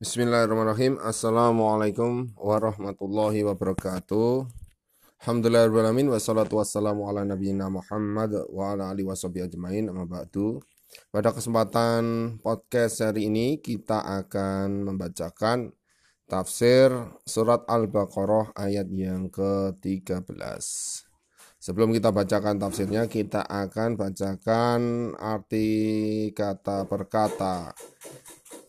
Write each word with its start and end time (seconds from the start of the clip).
Bismillahirrahmanirrahim. 0.00 0.96
Assalamualaikum 0.96 2.32
warahmatullahi 2.32 3.44
wabarakatuh. 3.44 4.48
Alhamdulillahirrahmanirrahim. 5.20 6.16
Wassalatu 6.16 6.56
wassalamu 6.56 7.04
ala 7.04 7.20
nabiyina 7.28 7.68
Muhammad 7.68 8.32
wa 8.48 8.72
ala 8.72 8.88
alihi 8.96 9.04
washabihi 9.04 9.52
ajmain. 9.52 9.92
Amma 9.92 10.08
ba'du. 10.08 10.56
Pada 11.12 11.36
kesempatan 11.36 12.32
podcast 12.40 13.04
hari 13.04 13.28
ini 13.28 13.60
kita 13.60 14.00
akan 14.24 14.88
membacakan 14.88 15.68
tafsir 16.24 16.88
surat 17.28 17.68
Al-Baqarah 17.68 18.56
ayat 18.56 18.88
yang 18.88 19.28
ke-13. 19.28 20.24
Sebelum 21.60 21.92
kita 21.92 22.08
bacakan 22.08 22.56
tafsirnya, 22.56 23.04
kita 23.04 23.44
akan 23.44 24.00
bacakan 24.00 25.12
arti 25.20 25.68
kata 26.32 26.88
per 26.88 27.04
kata 27.04 27.76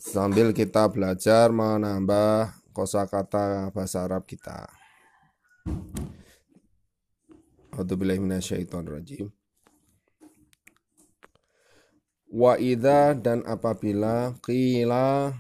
sambil 0.02 0.50
kita 0.50 0.90
belajar 0.90 1.54
menambah 1.54 2.58
kosakata 2.74 3.70
bahasa 3.70 4.02
Arab 4.10 4.26
kita. 4.26 4.66
rajim. 8.90 9.30
Wa 12.32 12.58
idza 12.58 13.14
dan 13.14 13.46
apabila 13.46 14.34
qila 14.42 15.36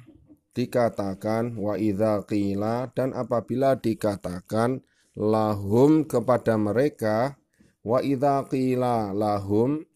dikatakan 0.52 1.56
wa 1.56 1.80
idza 1.80 2.22
qila 2.28 2.92
dan 2.92 3.16
apabila 3.16 3.80
dikatakan 3.80 4.84
lahum 5.16 6.04
kepada 6.04 6.60
mereka 6.60 7.40
wa 7.82 8.04
idza 8.04 8.44
qila 8.52 9.16
lahum 9.16 9.88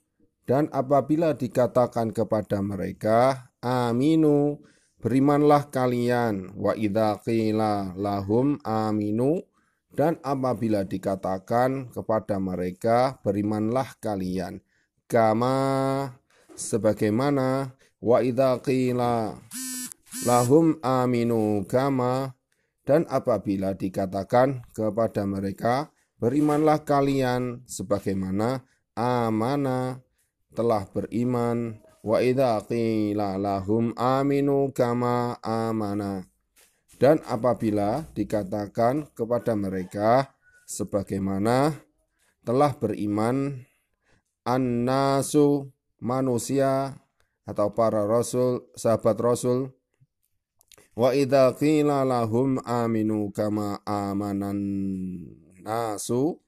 dan 0.48 0.72
apabila 0.72 1.36
dikatakan 1.36 2.16
kepada 2.16 2.64
mereka 2.64 3.52
aminu 3.66 4.62
berimanlah 5.02 5.74
kalian. 5.74 6.54
Wa 6.54 6.78
idza 6.78 7.18
qila 7.26 7.98
lahum 7.98 8.62
aminu 8.62 9.42
dan 9.98 10.22
apabila 10.22 10.86
dikatakan 10.86 11.90
kepada 11.90 12.38
mereka 12.38 13.18
berimanlah 13.26 13.98
kalian. 13.98 14.62
Kama 15.10 15.58
sebagaimana 16.54 17.74
wa 17.98 18.22
idza 18.22 18.62
qila 18.62 19.34
lahum 20.24 20.78
aminu 20.86 21.66
kama 21.68 22.38
dan 22.86 23.04
apabila 23.10 23.74
dikatakan 23.74 24.64
kepada 24.72 25.26
mereka 25.26 25.90
berimanlah 26.22 26.86
kalian 26.86 27.66
sebagaimana 27.68 28.64
amana 28.96 30.00
telah 30.56 30.88
beriman 30.88 31.84
Wa 32.06 32.22
idza 32.22 32.62
qila 32.70 33.42
lahum 33.42 33.90
aminu 33.98 34.70
kama 34.70 35.42
amana. 35.42 36.22
Dan 37.02 37.18
apabila 37.26 38.06
dikatakan 38.14 39.10
kepada 39.18 39.58
mereka 39.58 40.30
sebagaimana 40.70 41.74
telah 42.46 42.78
beriman 42.78 43.66
annasu 44.46 45.74
manusia 45.98 46.94
atau 47.50 47.74
para 47.74 48.06
rasul, 48.06 48.70
sahabat 48.78 49.18
rasul 49.18 49.74
Wa 50.96 51.12
idza 51.12 51.52
qila 51.60 52.08
lahum 52.08 52.56
aminu 52.64 53.28
kama 53.36 53.84
amanan 53.84 54.56
nasu 55.60 56.40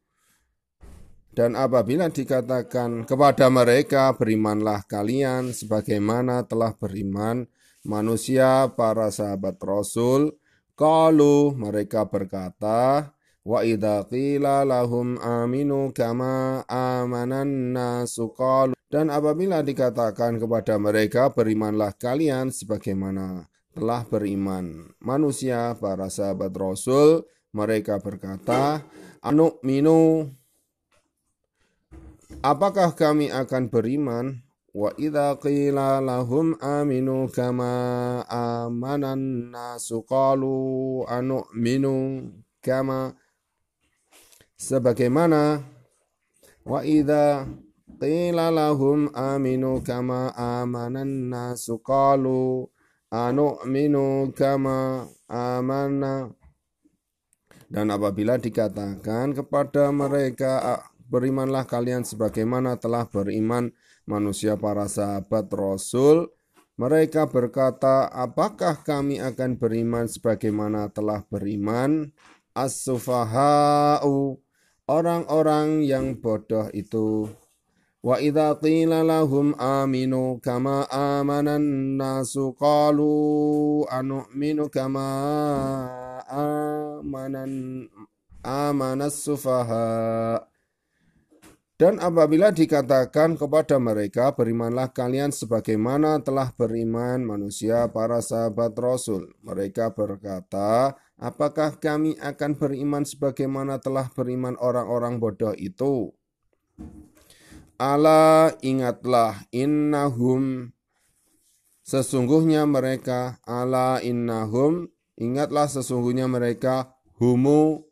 dan 1.37 1.53
apabila 1.53 2.09
dikatakan 2.09 3.05
kepada 3.05 3.45
mereka 3.53 4.09
berimanlah 4.17 4.81
kalian 4.89 5.53
sebagaimana 5.53 6.41
telah 6.49 6.73
beriman 6.73 7.45
manusia 7.85 8.73
para 8.73 9.13
sahabat 9.13 9.61
Rasul, 9.61 10.33
qalu 10.73 11.53
mereka 11.53 12.09
berkata, 12.09 13.13
wa 13.45 13.61
idza 13.61 14.09
qila 14.09 14.65
lahum 14.65 15.21
aminu 15.21 15.93
kama 15.93 16.65
amanan 16.65 17.69
nasu 17.69 18.33
dan 18.89 19.13
apabila 19.13 19.61
dikatakan 19.61 20.41
kepada 20.41 20.81
mereka 20.81 21.29
berimanlah 21.29 21.93
kalian 22.01 22.49
sebagaimana 22.49 23.45
telah 23.77 24.01
beriman 24.09 24.89
manusia 24.97 25.77
para 25.77 26.09
sahabat 26.09 26.49
Rasul, 26.57 27.29
mereka 27.53 28.01
berkata, 28.01 28.81
anu 29.21 29.61
minu 29.61 30.33
Apakah 32.45 32.93
kami 32.93 33.33
akan 33.33 33.73
beriman? 33.73 34.45
Wa 34.69 34.93
idza 34.93 35.41
qila 35.41 35.97
lahum 35.97 36.53
aminu 36.61 37.25
kama 37.33 38.21
amanan 38.29 39.49
nasu 39.49 40.05
qalu 40.05 41.01
anu'minu 41.09 42.29
kama 42.61 43.17
sebagaimana 44.53 45.65
wa 46.61 46.85
idza 46.85 47.49
qila 47.97 48.53
lahum 48.53 49.09
aminu 49.17 49.81
kama 49.81 50.29
amanan 50.37 51.33
nasu 51.33 51.81
qalu 51.81 52.69
anu'minu 53.09 54.29
kama 54.37 55.09
amana 55.25 56.29
dan 57.65 57.89
apabila 57.89 58.37
dikatakan 58.37 59.33
kepada 59.33 59.89
mereka 59.89 60.85
berimanlah 61.07 61.63
kalian 61.63 62.03
sebagaimana 62.03 62.75
telah 62.75 63.07
beriman 63.07 63.71
manusia 64.03 64.59
para 64.59 64.87
sahabat 64.87 65.47
Rasul. 65.51 66.31
Mereka 66.77 67.25
berkata, 67.33 68.05
apakah 68.13 68.85
kami 68.85 69.17
akan 69.17 69.57
beriman 69.57 70.05
sebagaimana 70.05 70.93
telah 70.93 71.25
beriman? 71.25 72.13
As-sufaha'u, 72.53 74.37
orang-orang 74.85 75.81
yang 75.81 76.21
bodoh 76.21 76.69
itu. 76.77 77.33
Wa 78.05 78.21
idza 78.21 78.61
qila 78.61 79.01
lahum 79.01 79.57
aminu 79.57 80.37
kama 80.37 80.85
amanan 80.93 81.97
nasu 81.97 82.53
qalu 82.53 83.83
anu'minu 83.89 84.69
kama 84.69 85.09
amanan 86.29 87.89
amanas 88.45 89.25
sufaha' 89.25 90.56
Dan 91.77 92.01
apabila 92.01 92.49
dikatakan 92.49 93.37
kepada 93.37 93.77
mereka, 93.77 94.33
berimanlah 94.33 94.89
kalian 94.89 95.29
sebagaimana 95.29 96.17
telah 96.25 96.49
beriman 96.49 97.21
manusia 97.21 97.85
para 97.93 98.17
sahabat 98.17 98.73
Rasul. 98.73 99.29
Mereka 99.45 99.93
berkata, 99.93 100.97
apakah 101.21 101.77
kami 101.77 102.17
akan 102.17 102.57
beriman 102.57 103.05
sebagaimana 103.05 103.77
telah 103.77 104.09
beriman 104.09 104.57
orang-orang 104.57 105.21
bodoh 105.21 105.53
itu? 105.53 106.17
Allah 107.77 108.57
ingatlah 108.65 109.45
innahum 109.53 110.73
sesungguhnya 111.85 112.65
mereka 112.65 113.37
ala 113.45 114.01
innahum 114.01 114.89
ingatlah 115.13 115.69
sesungguhnya 115.69 116.25
mereka 116.25 116.97
humu 117.21 117.85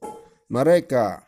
mereka 0.49 1.24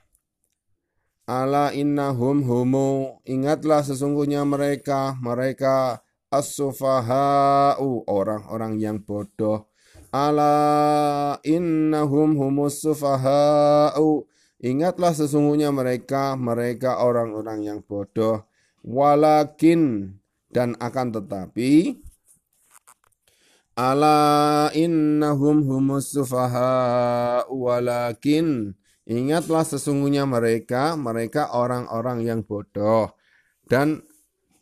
Ala 1.27 1.75
innahum 1.75 2.39
humu. 2.47 3.19
Ingatlah 3.27 3.83
sesungguhnya 3.83 4.47
mereka 4.47 5.19
mereka 5.19 5.99
as-sufaha'u 6.31 8.07
orang-orang 8.07 8.79
yang 8.79 9.03
bodoh. 9.03 9.67
Ala 10.15 11.35
innahum 11.43 12.39
humus 12.39 12.79
sufaha'u. 12.79 14.23
Ingatlah 14.63 15.11
sesungguhnya 15.11 15.67
mereka 15.75 16.39
mereka 16.39 17.03
orang-orang 17.03 17.59
yang 17.59 17.79
bodoh. 17.83 18.47
Walakin 18.87 20.15
dan 20.47 20.79
akan 20.79 21.11
tetapi 21.11 21.99
ala 23.75 24.71
innahum 24.71 25.59
humus 25.67 26.15
sufaha'u. 26.15 27.51
Walakin 27.51 28.79
Ingatlah 29.07 29.63
sesungguhnya 29.63 30.27
mereka, 30.27 30.99
mereka 30.99 31.55
orang-orang 31.55 32.27
yang 32.27 32.43
bodoh. 32.43 33.15
Dan 33.63 34.03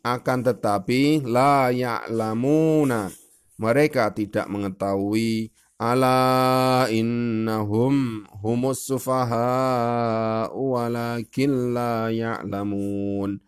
akan 0.06 0.38
tetapi 0.46 1.26
la 1.26 1.74
ya'lamuna. 1.74 3.10
Mereka 3.58 4.14
tidak 4.14 4.46
mengetahui 4.46 5.50
ala 5.76 6.86
innahum 6.88 8.22
humus 8.38 8.86
sufaha 8.86 10.46
walakin 10.54 11.74
la 11.74 12.06
ya'lamun. 12.14 13.42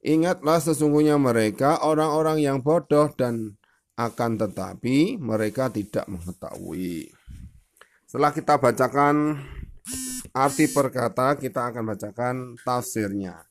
Ingatlah 0.00 0.64
sesungguhnya 0.64 1.20
mereka 1.20 1.84
orang-orang 1.84 2.40
yang 2.40 2.64
bodoh 2.64 3.12
dan 3.12 3.60
akan 3.98 4.38
tetapi 4.38 5.18
mereka 5.20 5.68
tidak 5.68 6.06
mengetahui. 6.06 7.10
Setelah 8.08 8.32
kita 8.32 8.56
bacakan 8.56 9.42
arti 10.38 10.70
perkata 10.70 11.34
kita 11.34 11.74
akan 11.74 11.82
bacakan 11.90 12.36
tafsirnya. 12.62 13.42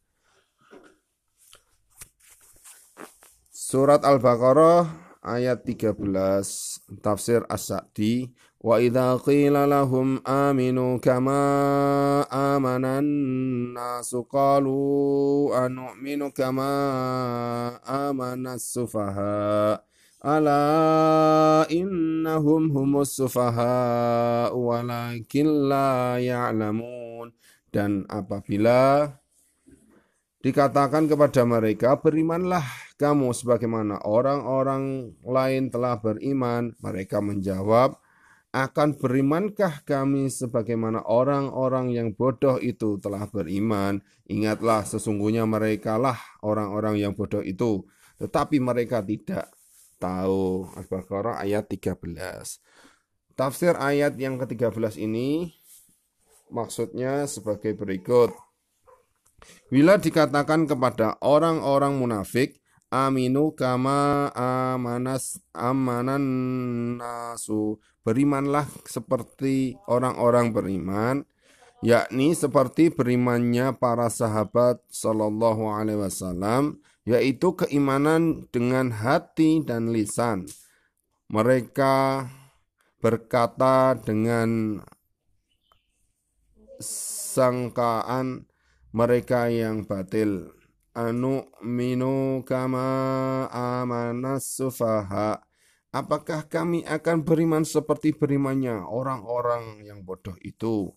Surat 3.52 4.08
Al-Baqarah 4.08 4.88
ayat 5.20 5.68
13 5.68 6.00
tafsir 7.04 7.44
As-Sa'di 7.52 8.32
wa 8.64 8.80
idza 8.80 9.20
qila 9.20 9.68
lahum 9.68 10.24
aminu 10.24 11.04
kama 11.04 11.44
amanan 12.32 13.04
nasu 13.76 14.24
qalu 14.24 15.52
anu'minu 15.52 16.32
kama 16.32 16.72
amanas 17.84 18.72
sufaha 18.72 19.84
ala 20.22 21.66
innahum 21.70 22.74
humus 22.74 23.18
sufaha 23.18 24.50
walakin 24.54 25.70
la 25.70 26.18
ya'lamun 26.18 27.34
dan 27.78 28.08
apabila 28.10 29.12
dikatakan 30.42 31.06
kepada 31.12 31.44
mereka, 31.44 32.00
berimanlah 32.00 32.64
kamu 32.96 33.36
sebagaimana 33.36 34.02
orang-orang 34.08 35.14
lain 35.22 35.70
telah 35.70 36.00
beriman. 36.00 36.74
Mereka 36.80 37.20
menjawab, 37.20 38.00
akan 38.56 38.96
berimankah 38.98 39.84
kami 39.84 40.32
sebagaimana 40.32 41.04
orang-orang 41.06 41.92
yang 41.92 42.16
bodoh 42.16 42.58
itu 42.58 42.98
telah 42.98 43.28
beriman? 43.28 44.00
Ingatlah 44.32 44.88
sesungguhnya 44.88 45.44
mereka 45.44 46.00
lah 46.00 46.18
orang-orang 46.42 46.98
yang 46.98 47.14
bodoh 47.14 47.44
itu. 47.44 47.86
Tetapi 48.18 48.58
mereka 48.58 49.04
tidak 49.06 49.54
tahu. 49.98 50.70
Al-Baqarah 50.78 51.42
ayat 51.42 51.70
13. 51.70 52.08
Tafsir 53.38 53.78
ayat 53.78 54.18
yang 54.18 54.42
ke-13 54.42 54.98
ini 54.98 55.54
maksudnya 56.50 57.30
sebagai 57.30 57.78
berikut. 57.78 58.34
Bila 59.70 60.02
dikatakan 60.02 60.66
kepada 60.66 61.22
orang-orang 61.22 62.02
munafik, 62.02 62.58
aminu 62.90 63.54
kama 63.54 64.32
amanas 64.34 65.38
amanan 65.54 66.24
nasu, 66.98 67.78
berimanlah 68.02 68.66
seperti 68.88 69.76
orang-orang 69.86 70.56
beriman, 70.56 71.28
yakni 71.86 72.34
seperti 72.34 72.90
berimannya 72.90 73.76
para 73.78 74.10
sahabat 74.10 74.82
Shallallahu 74.90 75.68
Alaihi 75.70 76.02
Wasallam, 76.02 76.82
yaitu 77.08 77.56
keimanan 77.56 78.52
dengan 78.52 78.92
hati 78.92 79.64
dan 79.64 79.96
lisan. 79.96 80.44
Mereka 81.32 82.28
berkata 83.00 83.96
dengan 83.96 84.84
sangkaan 86.84 88.52
mereka 88.92 89.48
yang 89.48 89.88
batil. 89.88 90.52
Anu 90.92 91.48
minu 91.64 92.44
kama 92.44 92.90
amanas 93.54 94.60
sufaha. 94.60 95.40
Apakah 95.96 96.44
kami 96.52 96.84
akan 96.84 97.24
beriman 97.24 97.64
seperti 97.64 98.12
berimannya 98.12 98.84
orang-orang 98.84 99.88
yang 99.88 100.04
bodoh 100.04 100.36
itu? 100.44 100.92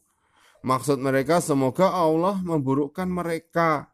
Maksud 0.66 0.98
mereka 0.98 1.38
semoga 1.38 1.94
Allah 1.94 2.36
memburukkan 2.42 3.06
mereka 3.06 3.89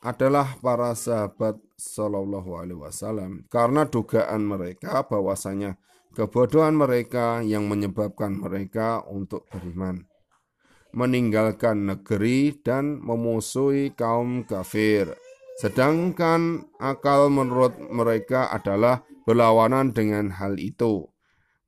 adalah 0.00 0.56
para 0.60 0.96
sahabat 0.96 1.60
Sallallahu 1.76 2.50
Alaihi 2.56 2.80
Wasallam 2.80 3.44
karena 3.52 3.84
dugaan 3.84 4.48
mereka 4.48 5.04
bahwasanya 5.04 5.76
kebodohan 6.16 6.76
mereka 6.76 7.44
yang 7.44 7.68
menyebabkan 7.68 8.36
mereka 8.36 9.04
untuk 9.04 9.44
beriman 9.52 10.10
meninggalkan 10.90 11.86
negeri 11.86 12.54
dan 12.60 12.98
memusuhi 12.98 13.94
kaum 13.94 14.42
kafir. 14.46 15.14
Sedangkan 15.60 16.66
akal 16.80 17.28
menurut 17.28 17.76
mereka 17.92 18.48
adalah 18.50 19.04
berlawanan 19.28 19.92
dengan 19.92 20.32
hal 20.40 20.56
itu. 20.56 21.06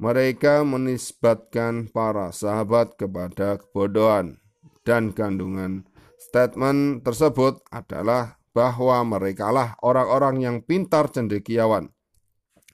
Mereka 0.02 0.67
menisbatkan 0.67 1.93
para 1.93 2.34
sahabat 2.34 2.99
kepada 2.99 3.61
kebodohan 3.62 4.43
dan 4.82 5.14
kandungan. 5.14 5.87
Statement 6.23 7.03
tersebut 7.03 7.67
adalah 7.75 8.39
bahwa 8.55 9.03
merekalah 9.03 9.75
orang-orang 9.83 10.39
yang 10.39 10.57
pintar 10.63 11.11
cendekiawan, 11.11 11.91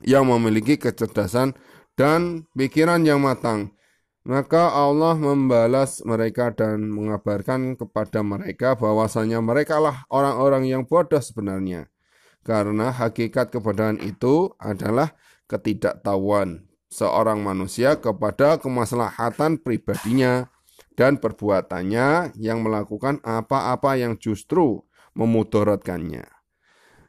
yang 0.04 0.28
memiliki 0.28 0.76
kecerdasan 0.76 1.56
dan 1.96 2.44
pikiran 2.52 3.00
yang 3.08 3.24
matang, 3.24 3.72
maka 4.28 4.68
Allah 4.76 5.16
membalas 5.16 6.04
mereka 6.04 6.52
dan 6.52 6.92
mengabarkan 6.92 7.80
kepada 7.80 8.20
mereka 8.20 8.76
bahwasanya 8.76 9.40
merekalah 9.40 10.04
orang-orang 10.12 10.68
yang 10.68 10.82
bodoh 10.84 11.22
sebenarnya. 11.22 11.88
Karena 12.44 12.92
hakikat 12.92 13.48
kebodohan 13.48 13.96
itu 14.04 14.52
adalah 14.60 15.16
ketidaktahuan 15.48 16.68
seorang 16.88 17.40
manusia 17.40 17.96
kepada 17.96 18.60
kemaslahatan 18.60 19.60
pribadinya 19.60 20.48
dan 20.98 21.22
perbuatannya 21.22 22.34
yang 22.42 22.66
melakukan 22.66 23.22
apa-apa 23.22 23.94
yang 23.94 24.18
justru 24.18 24.82
memudaratkannya. 25.14 26.26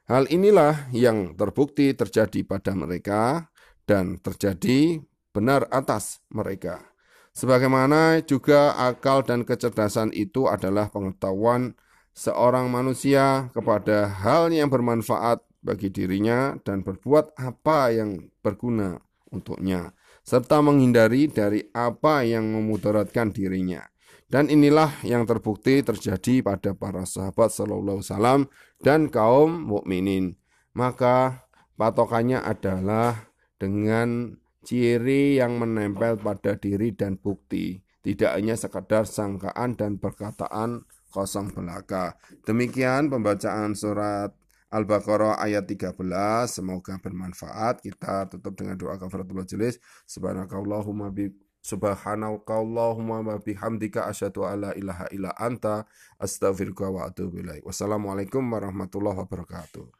Hal 0.06 0.30
inilah 0.30 0.94
yang 0.94 1.34
terbukti 1.34 1.98
terjadi 1.98 2.46
pada 2.46 2.78
mereka 2.78 3.50
dan 3.90 4.22
terjadi 4.22 5.02
benar 5.34 5.66
atas 5.74 6.22
mereka. 6.30 6.86
Sebagaimana 7.34 8.22
juga 8.26 8.78
akal 8.78 9.26
dan 9.26 9.42
kecerdasan 9.42 10.14
itu 10.14 10.46
adalah 10.46 10.94
pengetahuan 10.94 11.74
seorang 12.14 12.70
manusia 12.70 13.50
kepada 13.54 14.06
hal 14.06 14.54
yang 14.54 14.70
bermanfaat 14.70 15.42
bagi 15.66 15.90
dirinya 15.90 16.58
dan 16.62 16.86
berbuat 16.86 17.38
apa 17.38 17.94
yang 17.94 18.34
berguna 18.42 19.02
untuknya 19.30 19.94
serta 20.30 20.62
menghindari 20.62 21.26
dari 21.26 21.66
apa 21.74 22.22
yang 22.22 22.54
memudaratkan 22.54 23.34
dirinya. 23.34 23.82
Dan 24.30 24.46
inilah 24.46 25.02
yang 25.02 25.26
terbukti 25.26 25.82
terjadi 25.82 26.46
pada 26.46 26.78
para 26.78 27.02
sahabat 27.02 27.50
sallallahu 27.50 28.06
salam 28.06 28.46
dan 28.78 29.10
kaum 29.10 29.50
mukminin. 29.66 30.38
Maka 30.78 31.50
patokannya 31.74 32.38
adalah 32.38 33.34
dengan 33.58 34.38
ciri 34.62 35.42
yang 35.42 35.58
menempel 35.58 36.22
pada 36.22 36.54
diri 36.62 36.94
dan 36.94 37.18
bukti, 37.18 37.82
tidak 38.06 38.38
hanya 38.38 38.54
sekadar 38.54 39.10
sangkaan 39.10 39.74
dan 39.74 39.98
perkataan 39.98 40.86
kosong 41.10 41.50
belaka. 41.50 42.22
Demikian 42.46 43.10
pembacaan 43.10 43.74
surat 43.74 44.30
Al-Baqarah 44.70 45.42
ayat 45.42 45.66
13. 45.66 45.98
Semoga 46.46 47.02
bermanfaat. 47.02 47.82
Kita 47.82 48.30
tutup 48.30 48.54
dengan 48.54 48.78
doa 48.78 49.02
kafaratul 49.02 49.42
majelis. 49.42 49.82
Subhanakallahumma 50.06 51.10
bi 51.10 51.34
Subhanakallahumma 51.60 53.20
wa 53.20 53.36
bihamdika 53.36 54.08
asyhadu 54.08 54.48
alla 54.48 54.72
ilaha 54.80 55.12
illa 55.12 55.36
anta 55.36 55.84
astaghfiruka 56.16 56.88
wa 56.88 57.12
atubu 57.12 57.44
ilaik. 57.44 57.68
Wassalamualaikum 57.68 58.40
warahmatullahi 58.48 59.20
wabarakatuh. 59.20 59.92